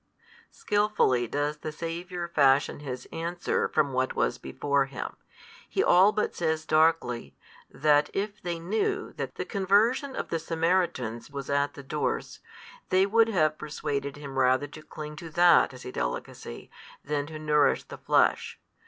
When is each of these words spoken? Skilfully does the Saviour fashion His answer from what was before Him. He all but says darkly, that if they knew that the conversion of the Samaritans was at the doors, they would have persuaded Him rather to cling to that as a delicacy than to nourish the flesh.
Skilfully 0.49 1.27
does 1.27 1.57
the 1.57 1.71
Saviour 1.71 2.27
fashion 2.27 2.79
His 2.79 3.07
answer 3.11 3.67
from 3.67 3.93
what 3.93 4.15
was 4.15 4.39
before 4.39 4.85
Him. 4.85 5.15
He 5.69 5.83
all 5.83 6.11
but 6.11 6.33
says 6.33 6.65
darkly, 6.65 7.35
that 7.69 8.09
if 8.11 8.41
they 8.41 8.57
knew 8.57 9.13
that 9.17 9.35
the 9.35 9.45
conversion 9.45 10.15
of 10.15 10.29
the 10.29 10.39
Samaritans 10.39 11.29
was 11.29 11.51
at 11.51 11.75
the 11.75 11.83
doors, 11.83 12.39
they 12.89 13.05
would 13.05 13.27
have 13.27 13.59
persuaded 13.59 14.15
Him 14.17 14.39
rather 14.39 14.65
to 14.69 14.81
cling 14.81 15.17
to 15.17 15.29
that 15.29 15.71
as 15.71 15.85
a 15.85 15.91
delicacy 15.91 16.71
than 17.05 17.27
to 17.27 17.37
nourish 17.37 17.83
the 17.83 17.99
flesh. 17.99 18.59